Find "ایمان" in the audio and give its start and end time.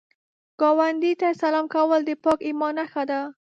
2.47-2.73